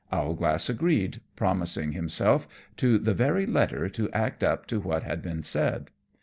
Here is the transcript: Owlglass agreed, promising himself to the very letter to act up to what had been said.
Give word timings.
Owlglass 0.11 0.67
agreed, 0.67 1.21
promising 1.35 1.91
himself 1.91 2.47
to 2.77 2.97
the 2.97 3.13
very 3.13 3.45
letter 3.45 3.87
to 3.89 4.09
act 4.09 4.43
up 4.43 4.65
to 4.65 4.79
what 4.79 5.03
had 5.03 5.21
been 5.21 5.43
said. 5.43 5.91